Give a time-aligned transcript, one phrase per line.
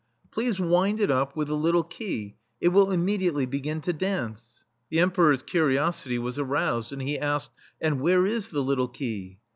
[0.31, 3.45] Please wind it up with the [»5] THE STEEL FLEA little key: it will immediately
[3.45, 8.63] begin to dance." The Emperor's curiosity was aroused, and he asked:^' And where is the
[8.63, 9.37] little key?''